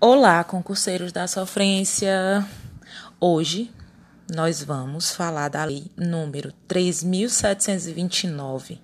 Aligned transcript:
Olá, 0.00 0.44
concurseiros 0.44 1.10
da 1.10 1.26
sofrência! 1.26 2.46
Hoje 3.18 3.68
nós 4.32 4.62
vamos 4.62 5.10
falar 5.10 5.48
da 5.48 5.64
lei 5.64 5.90
número 5.96 6.52
3729, 6.68 8.80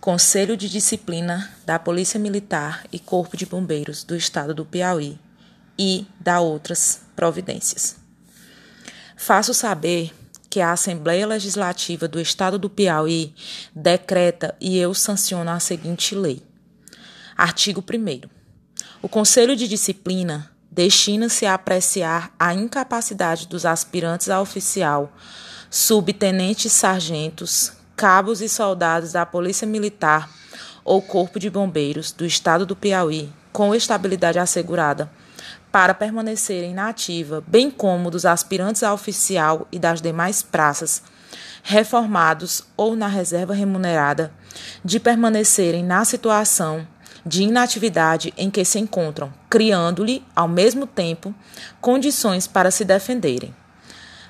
Conselho 0.00 0.56
de 0.56 0.68
Disciplina 0.68 1.52
da 1.66 1.80
Polícia 1.80 2.20
Militar 2.20 2.84
e 2.92 3.00
Corpo 3.00 3.36
de 3.36 3.44
Bombeiros 3.44 4.04
do 4.04 4.14
Estado 4.14 4.54
do 4.54 4.64
Piauí 4.64 5.18
e 5.76 6.06
da 6.20 6.38
outras 6.38 7.00
providências. 7.16 7.96
Faço 9.16 9.52
saber 9.52 10.14
que 10.48 10.60
a 10.60 10.70
Assembleia 10.70 11.26
Legislativa 11.26 12.06
do 12.06 12.20
Estado 12.20 12.56
do 12.56 12.70
Piauí 12.70 13.34
decreta 13.74 14.54
e 14.60 14.78
eu 14.78 14.94
sanciono 14.94 15.50
a 15.50 15.58
seguinte 15.58 16.14
lei. 16.14 16.40
Artigo 17.36 17.82
1 17.82 18.35
o 19.06 19.08
Conselho 19.08 19.54
de 19.54 19.68
Disciplina 19.68 20.50
destina-se 20.68 21.46
a 21.46 21.54
apreciar 21.54 22.32
a 22.36 22.52
incapacidade 22.52 23.46
dos 23.46 23.64
aspirantes 23.64 24.28
a 24.28 24.40
oficial, 24.40 25.12
subtenentes, 25.70 26.72
sargentos, 26.72 27.70
cabos 27.94 28.40
e 28.40 28.48
soldados 28.48 29.12
da 29.12 29.24
Polícia 29.24 29.64
Militar 29.64 30.28
ou 30.84 31.00
Corpo 31.00 31.38
de 31.38 31.48
Bombeiros 31.48 32.10
do 32.10 32.26
Estado 32.26 32.66
do 32.66 32.74
Piauí, 32.74 33.32
com 33.52 33.72
estabilidade 33.72 34.40
assegurada, 34.40 35.08
para 35.70 35.94
permanecerem 35.94 36.74
na 36.74 36.88
ativa, 36.88 37.44
bem 37.46 37.70
como 37.70 38.10
dos 38.10 38.26
aspirantes 38.26 38.82
a 38.82 38.92
oficial 38.92 39.68
e 39.70 39.78
das 39.78 40.02
demais 40.02 40.42
praças, 40.42 41.00
reformados 41.62 42.64
ou 42.76 42.96
na 42.96 43.06
reserva 43.06 43.54
remunerada, 43.54 44.32
de 44.84 44.98
permanecerem 44.98 45.84
na 45.84 46.04
situação 46.04 46.84
de 47.26 47.42
inatividade 47.42 48.32
em 48.36 48.48
que 48.48 48.64
se 48.64 48.78
encontram, 48.78 49.34
criando-lhe, 49.50 50.24
ao 50.34 50.46
mesmo 50.46 50.86
tempo, 50.86 51.34
condições 51.80 52.46
para 52.46 52.70
se 52.70 52.84
defenderem. 52.84 53.52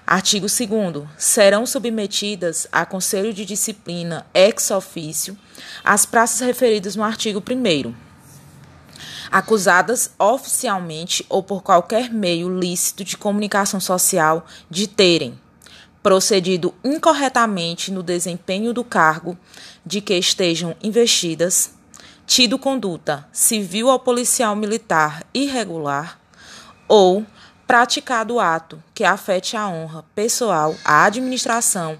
Artigo 0.06 0.46
2. 0.46 1.06
Serão 1.18 1.66
submetidas 1.66 2.66
a 2.72 2.86
Conselho 2.86 3.34
de 3.34 3.44
Disciplina 3.44 4.24
ex 4.32 4.70
officio 4.70 5.36
as 5.84 6.06
praças 6.06 6.40
referidas 6.40 6.96
no 6.96 7.02
artigo 7.02 7.42
1. 7.42 7.92
Acusadas 9.30 10.10
oficialmente 10.18 11.26
ou 11.28 11.42
por 11.42 11.62
qualquer 11.62 12.10
meio 12.10 12.48
lícito 12.48 13.04
de 13.04 13.16
comunicação 13.16 13.80
social 13.80 14.46
de 14.70 14.86
terem 14.86 15.38
procedido 16.06 16.72
incorretamente 16.84 17.90
no 17.90 18.00
desempenho 18.00 18.72
do 18.72 18.84
cargo 18.84 19.36
de 19.84 20.00
que 20.00 20.14
estejam 20.14 20.76
investidas, 20.80 21.75
tido 22.26 22.58
conduta 22.58 23.26
civil 23.32 23.86
ou 23.86 23.98
policial 24.00 24.56
militar 24.56 25.22
irregular 25.32 26.18
ou 26.88 27.24
praticado 27.66 28.40
ato 28.40 28.82
que 28.92 29.04
afete 29.04 29.56
a 29.56 29.68
honra 29.68 30.04
pessoal, 30.14 30.74
a 30.84 31.04
administração, 31.04 31.96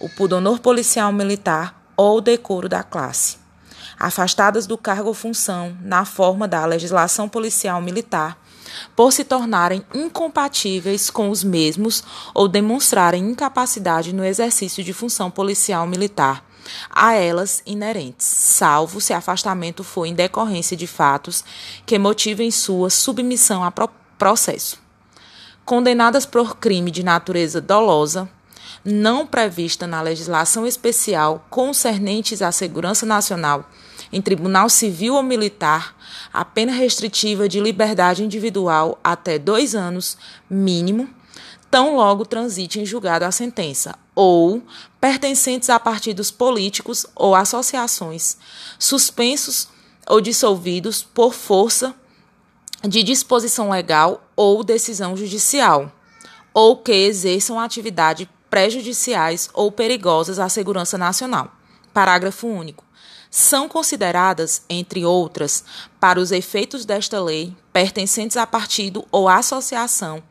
o 0.00 0.08
pudor 0.08 0.58
policial 0.60 1.12
militar 1.12 1.88
ou 1.96 2.18
o 2.18 2.20
decoro 2.20 2.68
da 2.68 2.82
classe, 2.82 3.36
afastadas 3.98 4.66
do 4.66 4.78
cargo 4.78 5.08
ou 5.08 5.14
função 5.14 5.76
na 5.82 6.04
forma 6.04 6.48
da 6.48 6.64
legislação 6.64 7.28
policial 7.28 7.80
militar, 7.80 8.38
por 8.94 9.12
se 9.12 9.24
tornarem 9.24 9.84
incompatíveis 9.94 11.10
com 11.10 11.30
os 11.30 11.42
mesmos 11.44 12.02
ou 12.34 12.48
demonstrarem 12.48 13.30
incapacidade 13.30 14.12
no 14.12 14.24
exercício 14.24 14.82
de 14.82 14.92
função 14.92 15.30
policial 15.30 15.86
militar 15.86 16.44
a 16.90 17.14
elas 17.14 17.62
inerentes, 17.66 18.26
salvo 18.26 19.00
se 19.00 19.12
afastamento 19.12 19.84
for 19.84 20.06
em 20.06 20.14
decorrência 20.14 20.76
de 20.76 20.86
fatos 20.86 21.44
que 21.84 21.98
motivem 21.98 22.50
sua 22.50 22.90
submissão 22.90 23.62
a 23.64 23.72
processo. 24.18 24.78
Condenadas 25.64 26.24
por 26.24 26.56
crime 26.56 26.90
de 26.90 27.02
natureza 27.02 27.60
dolosa, 27.60 28.28
não 28.84 29.26
prevista 29.26 29.86
na 29.86 30.00
legislação 30.00 30.64
especial 30.66 31.44
concernentes 31.50 32.40
à 32.40 32.52
segurança 32.52 33.04
nacional, 33.04 33.68
em 34.12 34.20
tribunal 34.20 34.68
civil 34.68 35.14
ou 35.14 35.22
militar, 35.22 35.96
a 36.32 36.44
pena 36.44 36.72
restritiva 36.72 37.48
de 37.48 37.60
liberdade 37.60 38.24
individual 38.24 38.98
até 39.02 39.38
dois 39.38 39.74
anos, 39.74 40.16
mínimo, 40.48 41.08
tão 41.70 41.96
logo 41.96 42.24
transite 42.24 42.80
em 42.80 42.86
julgado 42.86 43.24
a 43.24 43.30
sentença, 43.30 43.94
ou 44.14 44.62
pertencentes 45.00 45.68
a 45.68 45.78
partidos 45.78 46.30
políticos 46.30 47.04
ou 47.14 47.34
associações, 47.34 48.38
suspensos 48.78 49.68
ou 50.06 50.20
dissolvidos 50.20 51.02
por 51.02 51.34
força 51.34 51.94
de 52.82 53.02
disposição 53.02 53.70
legal 53.70 54.26
ou 54.36 54.62
decisão 54.62 55.16
judicial, 55.16 55.92
ou 56.54 56.76
que 56.76 56.92
exerçam 56.92 57.58
atividade 57.58 58.28
prejudiciais 58.48 59.50
ou 59.52 59.70
perigosas 59.72 60.38
à 60.38 60.48
segurança 60.48 60.96
nacional. 60.96 61.52
Parágrafo 61.92 62.46
único. 62.46 62.85
São 63.38 63.68
consideradas, 63.68 64.62
entre 64.66 65.04
outras, 65.04 65.62
para 66.00 66.18
os 66.18 66.32
efeitos 66.32 66.86
desta 66.86 67.22
lei, 67.22 67.54
pertencentes 67.70 68.34
a 68.34 68.46
partido 68.46 69.06
ou 69.12 69.28
associação 69.28 70.22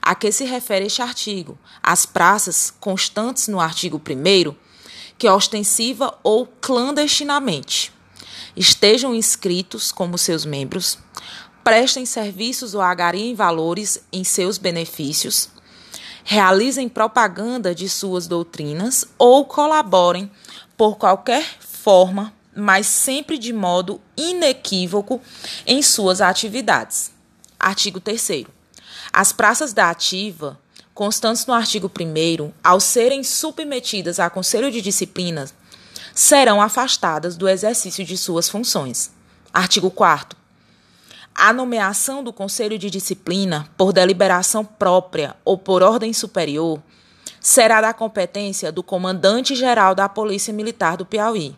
a 0.00 0.14
que 0.14 0.30
se 0.30 0.44
refere 0.44 0.86
este 0.86 1.02
artigo, 1.02 1.58
as 1.82 2.06
praças 2.06 2.72
constantes 2.78 3.48
no 3.48 3.58
artigo 3.58 4.00
1 4.00 4.54
que 5.18 5.28
ostensiva 5.28 6.16
ou 6.22 6.46
clandestinamente 6.60 7.92
estejam 8.56 9.12
inscritos 9.12 9.90
como 9.90 10.16
seus 10.16 10.44
membros, 10.44 10.98
prestem 11.64 12.06
serviços 12.06 12.76
ou 12.76 12.80
agariem 12.80 13.34
valores 13.34 14.04
em 14.12 14.22
seus 14.22 14.56
benefícios, 14.56 15.48
realizem 16.22 16.88
propaganda 16.88 17.74
de 17.74 17.88
suas 17.88 18.28
doutrinas 18.28 19.04
ou 19.18 19.44
colaborem 19.46 20.30
por 20.76 20.96
qualquer 20.96 21.44
forma, 21.58 22.32
mas 22.54 22.86
sempre 22.86 23.38
de 23.38 23.52
modo 23.52 24.00
inequívoco 24.16 25.20
em 25.66 25.82
suas 25.82 26.20
atividades. 26.20 27.10
Artigo 27.58 28.00
3 28.00 28.44
as 29.12 29.30
praças 29.30 29.74
da 29.74 29.90
ativa, 29.90 30.58
constantes 30.94 31.44
no 31.44 31.52
artigo 31.52 31.90
1, 31.90 32.52
ao 32.64 32.80
serem 32.80 33.22
submetidas 33.22 34.18
a 34.18 34.30
conselho 34.30 34.70
de 34.70 34.80
disciplina, 34.80 35.46
serão 36.14 36.62
afastadas 36.62 37.36
do 37.36 37.48
exercício 37.48 38.04
de 38.04 38.16
suas 38.16 38.48
funções. 38.48 39.10
Artigo 39.52 39.90
4. 39.90 40.38
A 41.34 41.52
nomeação 41.52 42.24
do 42.24 42.32
conselho 42.32 42.78
de 42.78 42.90
disciplina, 42.90 43.68
por 43.76 43.92
deliberação 43.92 44.64
própria 44.64 45.36
ou 45.44 45.58
por 45.58 45.82
ordem 45.82 46.12
superior, 46.12 46.82
será 47.40 47.80
da 47.80 47.92
competência 47.92 48.70
do 48.70 48.82
comandante-geral 48.82 49.94
da 49.94 50.08
Polícia 50.08 50.52
Militar 50.52 50.96
do 50.96 51.04
Piauí. 51.04 51.54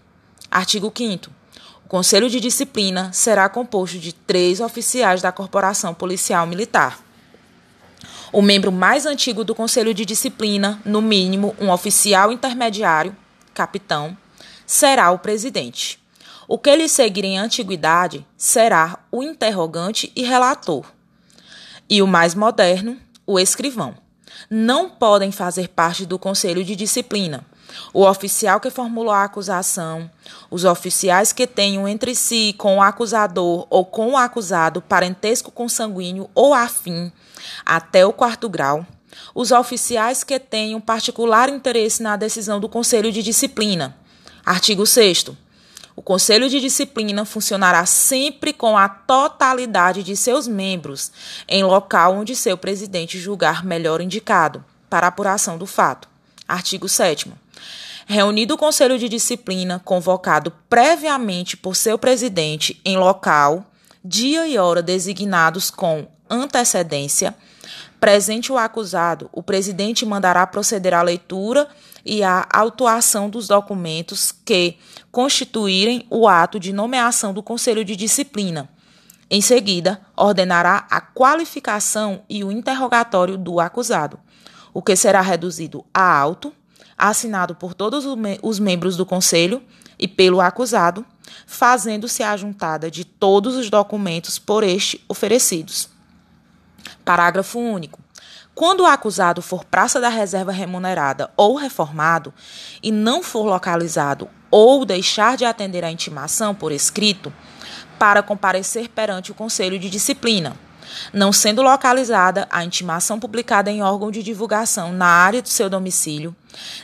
Artigo 0.54 0.92
5. 0.96 1.32
O 1.84 1.88
conselho 1.88 2.30
de 2.30 2.38
disciplina 2.38 3.12
será 3.12 3.48
composto 3.48 3.98
de 3.98 4.12
três 4.12 4.60
oficiais 4.60 5.20
da 5.20 5.32
Corporação 5.32 5.92
Policial 5.92 6.46
Militar. 6.46 7.00
O 8.32 8.40
membro 8.40 8.70
mais 8.70 9.04
antigo 9.04 9.42
do 9.42 9.52
Conselho 9.52 9.92
de 9.92 10.04
Disciplina, 10.04 10.80
no 10.84 11.02
mínimo 11.02 11.56
um 11.60 11.72
oficial 11.72 12.30
intermediário, 12.30 13.16
capitão, 13.52 14.16
será 14.64 15.10
o 15.10 15.18
presidente. 15.18 15.98
O 16.46 16.56
que 16.56 16.76
lhe 16.76 16.88
seguir 16.88 17.24
em 17.24 17.36
antiguidade 17.36 18.24
será 18.36 19.00
o 19.10 19.24
interrogante 19.24 20.12
e 20.14 20.22
relator. 20.22 20.86
E 21.90 22.00
o 22.00 22.06
mais 22.06 22.32
moderno, 22.32 22.96
o 23.26 23.40
escrivão. 23.40 23.96
Não 24.48 24.88
podem 24.88 25.32
fazer 25.32 25.66
parte 25.66 26.06
do 26.06 26.16
Conselho 26.16 26.62
de 26.62 26.76
Disciplina 26.76 27.44
o 27.92 28.04
oficial 28.04 28.60
que 28.60 28.70
formulou 28.70 29.12
a 29.12 29.24
acusação, 29.24 30.10
os 30.50 30.64
oficiais 30.64 31.32
que 31.32 31.46
tenham 31.46 31.88
entre 31.88 32.14
si 32.14 32.54
com 32.58 32.78
o 32.78 32.82
acusador 32.82 33.66
ou 33.70 33.84
com 33.84 34.12
o 34.12 34.16
acusado 34.16 34.80
parentesco 34.80 35.50
consanguíneo 35.50 36.28
ou 36.34 36.54
afim, 36.54 37.12
até 37.64 38.04
o 38.04 38.12
quarto 38.12 38.48
grau, 38.48 38.86
os 39.34 39.52
oficiais 39.52 40.24
que 40.24 40.38
tenham 40.38 40.80
particular 40.80 41.48
interesse 41.48 42.02
na 42.02 42.16
decisão 42.16 42.60
do 42.60 42.68
Conselho 42.68 43.12
de 43.12 43.22
Disciplina. 43.22 43.96
Artigo 44.44 44.86
6. 44.86 45.26
O 45.96 46.02
Conselho 46.02 46.48
de 46.48 46.60
Disciplina 46.60 47.24
funcionará 47.24 47.86
sempre 47.86 48.52
com 48.52 48.76
a 48.76 48.88
totalidade 48.88 50.02
de 50.02 50.16
seus 50.16 50.48
membros, 50.48 51.12
em 51.48 51.62
local 51.62 52.16
onde 52.16 52.34
seu 52.34 52.58
presidente 52.58 53.18
julgar 53.18 53.64
melhor 53.64 54.00
indicado, 54.00 54.64
para 54.90 55.06
apuração 55.06 55.56
do 55.56 55.66
fato. 55.66 56.08
Artigo 56.48 56.88
7. 56.88 57.32
Reunido 58.06 58.54
o 58.54 58.58
Conselho 58.58 58.98
de 58.98 59.08
Disciplina, 59.08 59.80
convocado 59.84 60.52
previamente 60.68 61.56
por 61.56 61.74
seu 61.74 61.98
presidente 61.98 62.80
em 62.84 62.96
local, 62.96 63.64
dia 64.04 64.46
e 64.46 64.58
hora 64.58 64.82
designados 64.82 65.70
com 65.70 66.06
antecedência, 66.28 67.34
presente 67.98 68.52
o 68.52 68.58
acusado, 68.58 69.30
o 69.32 69.42
presidente 69.42 70.04
mandará 70.04 70.46
proceder 70.46 70.92
à 70.92 71.00
leitura 71.00 71.66
e 72.04 72.22
à 72.22 72.46
autuação 72.52 73.30
dos 73.30 73.48
documentos 73.48 74.30
que 74.30 74.76
constituírem 75.10 76.06
o 76.10 76.28
ato 76.28 76.60
de 76.60 76.72
nomeação 76.72 77.32
do 77.32 77.42
Conselho 77.42 77.84
de 77.84 77.96
Disciplina, 77.96 78.68
Em 79.30 79.40
seguida, 79.40 80.00
ordenará 80.14 80.86
a 80.90 81.00
qualificação 81.00 82.22
e 82.28 82.44
o 82.44 82.52
interrogatório 82.52 83.38
do 83.38 83.58
acusado, 83.58 84.20
o 84.72 84.82
que 84.82 84.94
será 84.94 85.22
reduzido 85.22 85.84
a 85.94 86.18
auto, 86.18 86.52
assinado 86.96 87.54
por 87.54 87.74
todos 87.74 88.04
os 88.42 88.58
membros 88.58 88.96
do 88.96 89.06
Conselho 89.06 89.62
e 89.98 90.08
pelo 90.08 90.40
acusado, 90.40 91.04
fazendo-se 91.46 92.22
a 92.22 92.36
juntada 92.36 92.90
de 92.90 93.04
todos 93.04 93.56
os 93.56 93.70
documentos 93.70 94.38
por 94.38 94.62
este 94.62 95.04
oferecidos. 95.08 95.88
Parágrafo 97.04 97.58
único. 97.58 98.00
Quando 98.54 98.80
o 98.80 98.86
acusado 98.86 99.42
for 99.42 99.64
praça 99.64 100.00
da 100.00 100.08
reserva 100.08 100.52
remunerada 100.52 101.30
ou 101.36 101.56
reformado 101.56 102.32
e 102.82 102.92
não 102.92 103.22
for 103.22 103.44
localizado 103.44 104.28
ou 104.50 104.84
deixar 104.84 105.36
de 105.36 105.44
atender 105.44 105.84
à 105.84 105.90
intimação 105.90 106.54
por 106.54 106.70
escrito, 106.70 107.32
para 107.98 108.22
comparecer 108.22 108.88
perante 108.88 109.32
o 109.32 109.34
Conselho 109.34 109.78
de 109.78 109.90
Disciplina, 109.90 110.56
não 111.12 111.32
sendo 111.32 111.62
localizada 111.62 112.46
a 112.50 112.64
intimação 112.64 113.18
publicada 113.18 113.70
em 113.70 113.82
órgão 113.82 114.10
de 114.10 114.22
divulgação 114.22 114.92
na 114.92 115.06
área 115.06 115.42
do 115.42 115.48
seu 115.48 115.70
domicílio, 115.70 116.34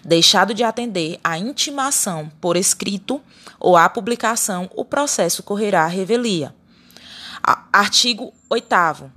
deixado 0.05 0.55
de 0.55 0.65
atender 0.65 1.19
à 1.23 1.39
intimação 1.39 2.31
por 2.41 2.57
escrito 2.57 3.21
ou 3.59 3.77
à 3.77 3.89
publicação, 3.89 4.71
o 4.75 4.85
processo 4.85 5.43
correrá 5.43 5.85
à 5.85 5.89
revelia. 5.89 6.55
Artigo 7.73 8.33
8 8.49 9.11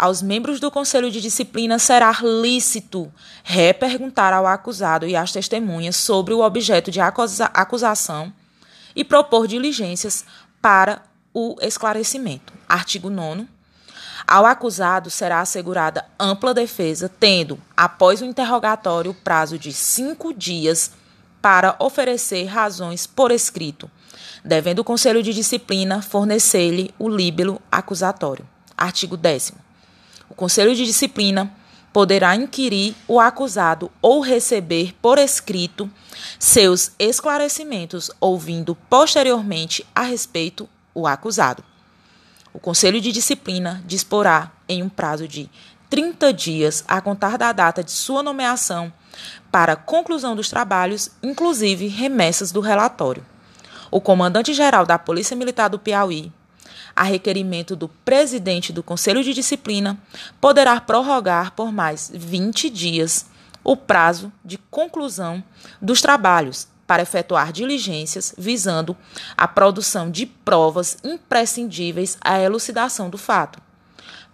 aos 0.00 0.22
membros 0.22 0.58
do 0.58 0.70
Conselho 0.70 1.10
de 1.10 1.20
Disciplina 1.20 1.78
será 1.78 2.10
lícito 2.22 3.12
reperguntar 3.44 4.32
ao 4.32 4.46
acusado 4.46 5.06
e 5.06 5.14
às 5.14 5.30
testemunhas 5.30 5.94
sobre 5.94 6.32
o 6.32 6.40
objeto 6.40 6.90
de 6.90 7.02
acusa 7.02 7.50
acusação 7.52 8.32
e 8.96 9.04
propor 9.04 9.46
diligências 9.46 10.24
para 10.62 11.02
o 11.34 11.54
esclarecimento. 11.60 12.52
Artigo 12.66 13.10
9. 13.10 13.46
Ao 14.30 14.46
acusado 14.46 15.10
será 15.10 15.40
assegurada 15.40 16.06
ampla 16.16 16.54
defesa, 16.54 17.08
tendo, 17.08 17.58
após 17.76 18.22
o 18.22 18.24
interrogatório, 18.24 19.12
prazo 19.12 19.58
de 19.58 19.72
cinco 19.72 20.32
dias 20.32 20.92
para 21.42 21.74
oferecer 21.80 22.44
razões 22.44 23.08
por 23.08 23.32
escrito, 23.32 23.90
devendo 24.44 24.78
o 24.78 24.84
Conselho 24.84 25.20
de 25.20 25.34
Disciplina 25.34 26.00
fornecer-lhe 26.00 26.94
o 26.96 27.08
líbelo 27.08 27.60
acusatório. 27.72 28.46
Artigo 28.76 29.16
10. 29.16 29.52
O 30.28 30.34
Conselho 30.36 30.76
de 30.76 30.84
Disciplina 30.84 31.52
poderá 31.92 32.36
inquirir 32.36 32.94
o 33.08 33.18
acusado 33.18 33.90
ou 34.00 34.20
receber 34.20 34.94
por 35.02 35.18
escrito 35.18 35.90
seus 36.38 36.92
esclarecimentos, 37.00 38.12
ouvindo 38.20 38.76
posteriormente 38.88 39.84
a 39.92 40.02
respeito 40.02 40.68
o 40.94 41.08
acusado. 41.08 41.64
O 42.52 42.58
Conselho 42.58 43.00
de 43.00 43.12
Disciplina 43.12 43.82
disporá, 43.86 44.50
em 44.68 44.82
um 44.82 44.88
prazo 44.88 45.28
de 45.28 45.48
30 45.88 46.32
dias 46.32 46.84
a 46.88 47.00
contar 47.00 47.38
da 47.38 47.52
data 47.52 47.82
de 47.82 47.92
sua 47.92 48.22
nomeação, 48.22 48.92
para 49.52 49.76
conclusão 49.76 50.34
dos 50.34 50.48
trabalhos, 50.48 51.10
inclusive 51.22 51.86
remessas 51.86 52.50
do 52.50 52.60
relatório. 52.60 53.24
O 53.90 54.00
comandante-geral 54.00 54.84
da 54.84 54.98
Polícia 54.98 55.36
Militar 55.36 55.68
do 55.68 55.78
Piauí, 55.78 56.32
a 56.94 57.04
requerimento 57.04 57.76
do 57.76 57.88
presidente 57.88 58.72
do 58.72 58.82
Conselho 58.82 59.22
de 59.22 59.32
Disciplina, 59.32 59.98
poderá 60.40 60.80
prorrogar 60.80 61.52
por 61.52 61.72
mais 61.72 62.10
20 62.12 62.68
dias 62.68 63.26
o 63.62 63.76
prazo 63.76 64.32
de 64.44 64.58
conclusão 64.58 65.42
dos 65.80 66.00
trabalhos, 66.00 66.66
para 66.90 67.02
efetuar 67.02 67.52
diligências 67.52 68.34
visando 68.36 68.96
a 69.36 69.46
produção 69.46 70.10
de 70.10 70.26
provas 70.26 70.98
imprescindíveis 71.04 72.18
à 72.20 72.40
elucidação 72.40 73.08
do 73.08 73.16
fato. 73.16 73.62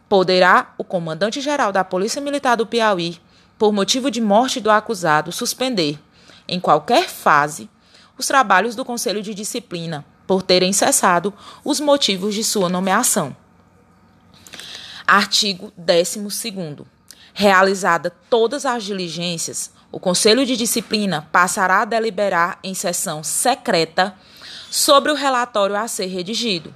Poderá 0.09 0.73
o 0.79 0.83
comandante-geral 0.83 1.71
da 1.71 1.85
Polícia 1.85 2.19
Militar 2.19 2.57
do 2.57 2.67
Piauí, 2.67 3.21
por 3.59 3.75
motivo 3.75 4.11
de 4.11 4.23
morte 4.23 4.59
do 4.59 4.71
acusado, 4.71 5.31
suspender, 5.33 6.01
em 6.49 6.59
qualquer 6.59 7.11
fase, 7.11 7.69
os 8.17 8.27
trabalhos 8.27 8.75
do 8.75 8.87
Conselho 8.87 9.21
de 9.21 9.35
Disciplina, 9.35 10.03
por 10.27 10.41
terem 10.41 10.73
cessado 10.73 11.35
os 11.63 11.79
motivos 11.79 12.35
de 12.35 12.43
sua 12.43 12.71
nomeação. 12.71 13.37
Artigo 15.07 15.75
12. 15.77 16.27
Realizada 17.35 18.09
todas 18.31 18.65
as 18.65 18.83
diligências, 18.83 19.76
o 19.91 20.01
Conselho 20.01 20.45
de 20.45 20.57
Disciplina 20.57 21.29
passará 21.33 21.83
a 21.83 21.85
deliberar 21.85 22.59
em 22.63 22.75
sessão 22.75 23.23
secreta 23.23 24.15
sobre 24.71 25.11
o 25.11 25.15
relatório 25.15 25.77
a 25.77 25.87
ser 25.89 26.07
redigido. 26.07 26.75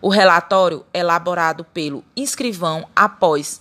O 0.00 0.08
relatório, 0.08 0.84
elaborado 0.92 1.64
pelo 1.64 2.04
inscrivão 2.16 2.86
após 2.94 3.60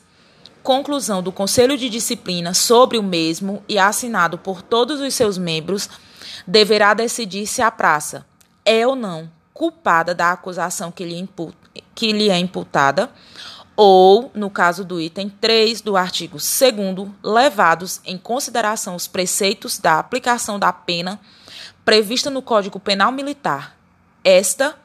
conclusão 0.62 1.24
do 1.24 1.32
Conselho 1.32 1.78
de 1.78 1.90
Disciplina 1.90 2.54
sobre 2.54 2.98
o 2.98 3.04
mesmo 3.04 3.64
e 3.70 3.80
assinado 3.80 4.38
por 4.38 4.62
todos 4.62 5.00
os 5.00 5.14
seus 5.14 5.38
membros, 5.38 5.90
deverá 6.46 6.94
decidir 6.94 7.48
se 7.48 7.62
a 7.62 7.72
praça 7.72 8.26
é 8.66 8.86
ou 8.86 8.96
não 8.96 9.32
culpada 9.54 10.14
da 10.14 10.34
acusação 10.34 10.92
que 10.92 11.04
lhe, 11.04 11.28
que 11.96 12.12
lhe 12.12 12.30
é 12.30 12.38
imputada 12.38 13.10
ou, 13.80 14.32
no 14.34 14.50
caso 14.50 14.84
do 14.84 15.00
item 15.00 15.30
3 15.30 15.82
do 15.82 15.96
artigo 15.96 16.38
2, 16.40 17.12
levados 17.24 18.02
em 18.04 18.18
consideração 18.18 18.96
os 18.96 19.06
preceitos 19.06 19.78
da 19.78 20.00
aplicação 20.00 20.58
da 20.58 20.74
pena 20.74 21.20
prevista 21.86 22.32
no 22.32 22.42
Código 22.42 22.80
Penal 22.80 23.12
Militar, 23.12 23.78
esta 24.24 24.76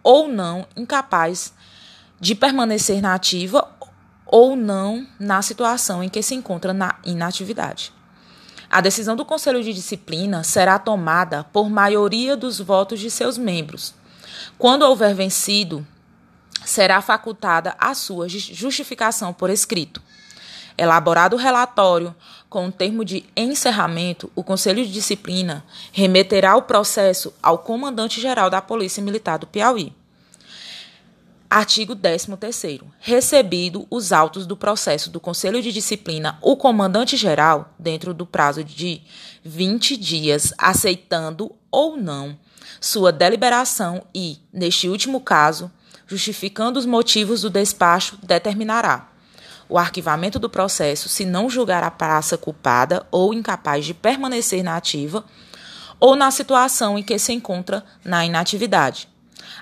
ou 0.00 0.28
não 0.28 0.64
incapaz 0.76 1.52
de 2.20 2.36
permanecer 2.36 3.02
na 3.02 3.14
ativa 3.14 3.68
ou 4.24 4.54
não 4.54 5.04
na 5.18 5.42
situação 5.42 6.02
em 6.02 6.08
que 6.08 6.22
se 6.22 6.34
encontra 6.36 6.72
na 6.72 6.94
inatividade. 7.04 7.92
A 8.70 8.80
decisão 8.80 9.16
do 9.16 9.24
Conselho 9.24 9.62
de 9.62 9.72
Disciplina 9.72 10.44
será 10.44 10.78
tomada 10.78 11.44
por 11.52 11.68
maioria 11.68 12.36
dos 12.36 12.60
votos 12.60 13.00
de 13.00 13.10
seus 13.10 13.36
membros. 13.36 13.92
Quando 14.56 14.82
houver 14.82 15.14
vencido 15.14 15.86
será 16.64 17.00
facultada 17.00 17.74
a 17.78 17.94
sua 17.94 18.28
justificação 18.28 19.32
por 19.32 19.50
escrito. 19.50 20.02
Elaborado 20.78 21.34
o 21.34 21.38
relatório 21.38 22.14
com 22.50 22.66
o 22.66 22.72
termo 22.72 23.04
de 23.04 23.24
encerramento, 23.34 24.30
o 24.34 24.44
Conselho 24.44 24.84
de 24.84 24.92
Disciplina 24.92 25.64
remeterá 25.90 26.54
o 26.56 26.62
processo 26.62 27.32
ao 27.42 27.58
comandante-geral 27.58 28.50
da 28.50 28.60
Polícia 28.60 29.02
Militar 29.02 29.38
do 29.38 29.46
Piauí. 29.46 29.92
Artigo 31.48 31.94
13º. 31.94 32.82
Recebido 32.98 33.86
os 33.88 34.12
autos 34.12 34.46
do 34.46 34.56
processo 34.56 35.08
do 35.10 35.20
Conselho 35.20 35.62
de 35.62 35.72
Disciplina, 35.72 36.38
o 36.42 36.56
comandante-geral, 36.56 37.72
dentro 37.78 38.12
do 38.12 38.26
prazo 38.26 38.64
de 38.64 39.00
20 39.44 39.96
dias, 39.96 40.52
aceitando 40.58 41.54
ou 41.70 41.96
não 41.96 42.36
sua 42.80 43.12
deliberação 43.12 44.04
e, 44.14 44.38
neste 44.52 44.88
último 44.88 45.20
caso, 45.20 45.70
justificando 46.06 46.78
os 46.78 46.86
motivos 46.86 47.42
do 47.42 47.50
despacho, 47.50 48.18
determinará 48.22 49.08
o 49.68 49.78
arquivamento 49.78 50.38
do 50.38 50.48
processo 50.48 51.08
se 51.08 51.24
não 51.24 51.50
julgar 51.50 51.82
a 51.82 51.90
praça 51.90 52.38
culpada 52.38 53.06
ou 53.10 53.34
incapaz 53.34 53.84
de 53.84 53.94
permanecer 53.94 54.62
na 54.62 54.76
ativa 54.76 55.24
ou 55.98 56.14
na 56.14 56.30
situação 56.30 56.98
em 56.98 57.02
que 57.02 57.18
se 57.18 57.32
encontra 57.32 57.84
na 58.04 58.24
inatividade. 58.24 59.08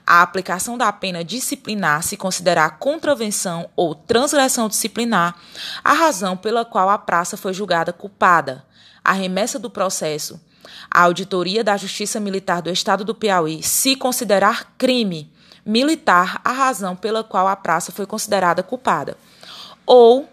A 0.06 0.20
aplicação 0.22 0.76
da 0.76 0.92
pena 0.92 1.24
disciplinar 1.24 2.02
se 2.02 2.16
considerar 2.16 2.78
contravenção 2.78 3.70
ou 3.74 3.94
transgressão 3.94 4.68
disciplinar 4.68 5.36
a 5.82 5.92
razão 5.92 6.36
pela 6.36 6.64
qual 6.64 6.90
a 6.90 6.98
praça 6.98 7.36
foi 7.36 7.54
julgada 7.54 7.92
culpada. 7.92 8.64
A 9.02 9.12
remessa 9.12 9.58
do 9.58 9.70
processo 9.70 10.40
a 10.90 11.02
Auditoria 11.02 11.62
da 11.62 11.76
Justiça 11.76 12.18
Militar 12.20 12.62
do 12.62 12.70
Estado 12.70 13.04
do 13.04 13.14
Piauí 13.14 13.62
se 13.62 13.96
considerar 13.96 14.74
crime 14.78 15.30
militar 15.64 16.40
a 16.44 16.52
razão 16.52 16.94
pela 16.94 17.24
qual 17.24 17.48
a 17.48 17.56
praça 17.56 17.92
foi 17.92 18.06
considerada 18.06 18.62
culpada, 18.62 19.16
ou 19.86 20.28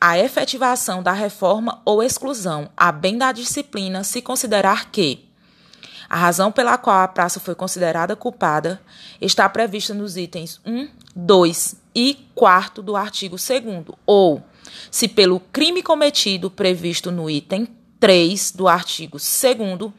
a 0.00 0.18
efetivação 0.18 1.02
da 1.02 1.12
reforma 1.12 1.80
ou 1.84 2.02
exclusão, 2.02 2.68
a 2.76 2.92
bem 2.92 3.16
da 3.16 3.32
disciplina, 3.32 4.04
se 4.04 4.20
considerar 4.20 4.90
que 4.90 5.24
a 6.08 6.16
razão 6.16 6.52
pela 6.52 6.76
qual 6.76 7.00
a 7.00 7.08
praça 7.08 7.40
foi 7.40 7.54
considerada 7.54 8.14
culpada 8.14 8.80
está 9.20 9.48
prevista 9.48 9.94
nos 9.94 10.16
itens 10.16 10.60
1, 10.64 10.88
2 11.16 11.76
e 11.94 12.18
4 12.34 12.82
do 12.82 12.94
artigo 12.96 13.36
2, 13.36 13.86
ou 14.06 14.42
se 14.90 15.08
pelo 15.08 15.40
crime 15.40 15.82
cometido 15.82 16.50
previsto 16.50 17.10
no 17.10 17.30
item 17.30 17.66
3 18.04 18.52
do 18.52 18.68
artigo 18.68 19.16
2 19.16 19.90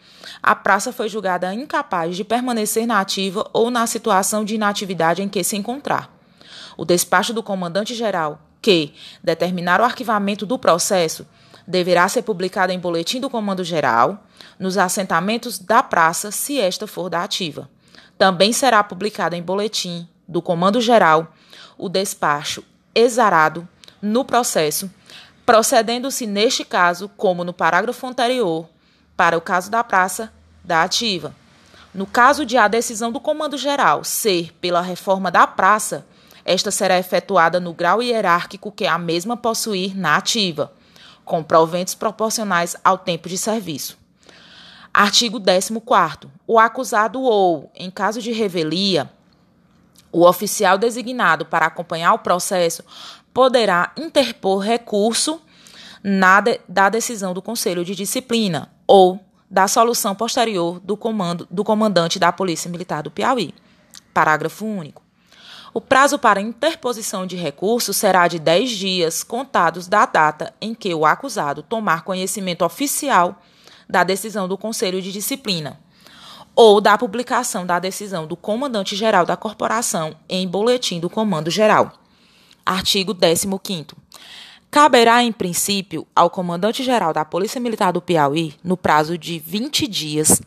a 0.43 0.53
praça 0.53 0.93
foi 0.93 1.09
julgada 1.09 1.51
incapaz 1.55 2.15
de 2.15 2.23
permanecer 2.23 2.85
na 2.85 2.99
ativa 2.99 3.49
ou 3.51 3.71
na 3.71 3.87
situação 3.87 4.45
de 4.45 4.53
inatividade 4.53 5.23
em 5.23 5.27
que 5.27 5.43
se 5.43 5.57
encontrar. 5.57 6.15
O 6.77 6.85
despacho 6.85 7.33
do 7.33 7.41
comandante-geral, 7.41 8.39
que 8.61 8.93
determinar 9.23 9.81
o 9.81 9.83
arquivamento 9.83 10.45
do 10.45 10.59
processo, 10.59 11.25
deverá 11.65 12.07
ser 12.07 12.21
publicado 12.21 12.71
em 12.71 12.77
boletim 12.77 13.19
do 13.19 13.27
Comando-Geral, 13.27 14.23
nos 14.59 14.77
assentamentos 14.77 15.57
da 15.57 15.81
praça, 15.81 16.29
se 16.29 16.59
esta 16.59 16.85
for 16.85 17.09
da 17.09 17.23
ativa. 17.23 17.67
Também 18.19 18.53
será 18.53 18.83
publicado 18.83 19.35
em 19.35 19.41
boletim 19.41 20.07
do 20.27 20.43
Comando 20.43 20.79
Geral 20.79 21.33
o 21.75 21.89
despacho 21.89 22.63
exarado 22.93 23.67
no 23.99 24.23
processo, 24.23 24.91
procedendo-se 25.45 26.25
neste 26.25 26.65
caso, 26.65 27.09
como 27.15 27.43
no 27.43 27.53
parágrafo 27.53 28.07
anterior, 28.07 28.67
para 29.15 29.37
o 29.37 29.41
caso 29.41 29.69
da 29.69 29.83
praça 29.83 30.33
da 30.63 30.83
ativa. 30.83 31.35
No 31.93 32.05
caso 32.05 32.45
de 32.45 32.57
a 32.57 32.67
decisão 32.67 33.11
do 33.11 33.19
Comando 33.19 33.57
Geral 33.57 34.03
ser 34.03 34.51
pela 34.59 34.81
reforma 34.81 35.31
da 35.31 35.45
praça, 35.47 36.05
esta 36.43 36.71
será 36.71 36.97
efetuada 36.97 37.59
no 37.59 37.73
grau 37.73 38.01
hierárquico 38.01 38.71
que 38.71 38.85
a 38.85 38.97
mesma 38.97 39.37
possuir 39.37 39.95
na 39.95 40.17
ativa, 40.17 40.73
com 41.23 41.41
proventos 41.43 41.95
proporcionais 41.95 42.75
ao 42.83 42.97
tempo 42.97 43.29
de 43.29 43.37
serviço. 43.37 43.97
Artigo 44.93 45.39
14. 45.39 46.27
O 46.47 46.59
acusado 46.59 47.21
ou, 47.21 47.71
em 47.75 47.89
caso 47.89 48.21
de 48.21 48.31
revelia, 48.31 49.09
o 50.11 50.25
oficial 50.25 50.77
designado 50.77 51.45
para 51.45 51.65
acompanhar 51.65 52.13
o 52.13 52.19
processo 52.19 52.83
poderá 53.35 53.91
interpor 53.97 54.59
recurso 54.59 55.41
na 56.01 56.39
de, 56.39 56.61
da 56.69 56.87
decisão 56.87 57.33
do 57.33 57.41
Conselho 57.41 57.83
de 57.83 57.93
Disciplina 57.93 58.71
ou 58.87 59.19
da 59.51 59.67
solução 59.67 60.15
posterior 60.15 60.79
do, 60.79 60.95
comando, 60.95 61.45
do 61.51 61.61
comandante 61.61 62.17
da 62.17 62.31
Polícia 62.31 62.71
Militar 62.71 63.03
do 63.03 63.11
Piauí. 63.11 63.53
Parágrafo 64.13 64.65
único. 64.65 65.03
O 65.73 65.81
prazo 65.81 66.17
para 66.17 66.39
interposição 66.39 67.27
de 67.27 67.35
recurso 67.35 67.93
será 67.93 68.29
de 68.29 68.39
10 68.39 68.69
dias, 68.69 69.21
contados 69.21 69.85
da 69.85 70.05
data 70.05 70.53
em 70.61 70.73
que 70.73 70.93
o 70.93 71.05
acusado 71.05 71.61
tomar 71.61 72.05
conhecimento 72.05 72.63
oficial 72.63 73.41
da 73.89 74.05
decisão 74.05 74.47
do 74.47 74.57
Conselho 74.57 75.01
de 75.01 75.11
Disciplina 75.11 75.77
ou 76.55 76.79
da 76.79 76.97
publicação 76.97 77.65
da 77.65 77.79
decisão 77.79 78.25
do 78.25 78.37
comandante-geral 78.37 79.25
da 79.25 79.35
corporação 79.35 80.15
em 80.29 80.47
boletim 80.47 81.01
do 81.01 81.09
Comando 81.09 81.51
Geral. 81.51 82.04
Artigo 82.65 83.13
15 83.13 83.47
Caberá, 84.71 85.23
em 85.23 85.31
princípio, 85.31 86.07
ao 86.15 86.29
comandante-geral 86.29 87.13
da 87.13 87.23
Polícia 87.23 87.61
Militar 87.61 87.93
do 87.93 88.01
Piauí, 88.01 88.55
no 88.63 88.75
prazo 88.75 89.17
de 89.17 89.37
20 89.37 89.87
dias, 89.87 90.41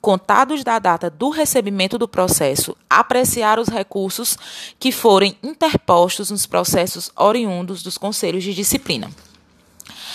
contados 0.00 0.62
da 0.62 0.78
data 0.78 1.10
do 1.10 1.30
recebimento 1.30 1.98
do 1.98 2.06
processo, 2.06 2.76
apreciar 2.88 3.58
os 3.58 3.68
recursos 3.68 4.38
que 4.78 4.92
forem 4.92 5.36
interpostos 5.42 6.30
nos 6.30 6.46
processos 6.46 7.10
oriundos 7.16 7.82
dos 7.82 7.98
conselhos 7.98 8.44
de 8.44 8.54
disciplina. 8.54 9.10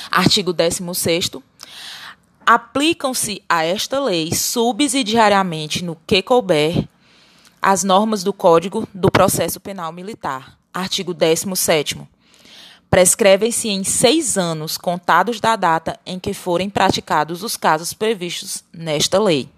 Artigo 0.09 0.53
16 0.53 1.31
Aplicam-se 2.45 3.43
a 3.47 3.63
esta 3.65 3.99
lei 3.99 4.33
subsidiariamente 4.33 5.83
no 5.83 5.97
que 6.07 6.21
couber 6.21 6.87
as 7.61 7.83
normas 7.83 8.23
do 8.23 8.33
Código 8.33 8.87
do 8.93 9.11
Processo 9.11 9.59
Penal 9.59 9.91
Militar. 9.91 10.62
Artigo 10.73 11.13
17 11.13 12.01
prescrevem-se 12.93 13.69
em 13.69 13.83
seis 13.83 14.37
anos 14.37 14.77
contados 14.77 15.39
da 15.39 15.55
data 15.55 15.99
em 16.05 16.19
que 16.19 16.31
forem 16.31 16.69
praticados 16.69 17.41
os 17.41 17.57
casos 17.57 17.91
previstos 17.91 18.63
nesta 18.71 19.19
lei. 19.19 19.49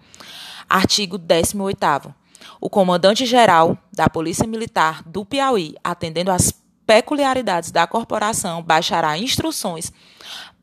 Artigo 0.69 1.17
18 1.17 2.15
O 2.61 2.69
comandante-geral 2.69 3.77
da 3.91 4.09
Polícia 4.09 4.47
Militar 4.47 5.03
do 5.05 5.25
Piauí, 5.25 5.75
atendendo 5.83 6.31
às 6.31 6.53
peculiaridades 6.87 7.71
da 7.71 7.85
corporação, 7.85 8.63
baixará 8.63 9.17
instruções 9.17 9.91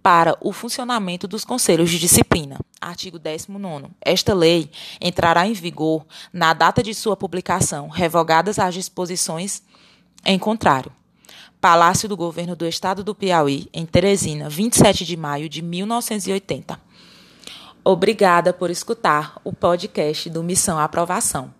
para 0.03 0.35
o 0.41 0.51
funcionamento 0.51 1.29
dos 1.29 1.45
conselhos 1.45 1.91
de 1.91 1.99
disciplina. 1.99 2.59
Artigo 2.81 3.19
19. 3.19 3.89
Esta 4.01 4.33
lei 4.33 4.71
entrará 4.99 5.47
em 5.47 5.53
vigor 5.53 6.07
na 6.33 6.55
data 6.55 6.83
de 6.83 6.95
sua 6.95 7.19
publicação, 7.19 7.89
revogadas 7.89 8.59
as 8.59 8.73
disposições 8.73 9.63
em 10.25 10.39
contrário. 10.39 10.93
Palácio 11.61 12.09
do 12.09 12.17
Governo 12.17 12.57
do 12.57 12.67
Estado 12.67 13.05
do 13.05 13.15
Piauí, 13.15 13.69
em 13.73 13.87
Teresina, 13.87 14.49
27 14.49 15.05
de 15.05 15.17
maio 15.17 15.49
de 15.49 15.63
1980. 15.63 16.81
Obrigada 17.85 18.53
por 18.53 18.71
escutar 18.71 19.41
o 19.45 19.53
podcast 19.53 20.29
do 20.31 20.43
Missão 20.43 20.79
Aprovação. 20.79 21.53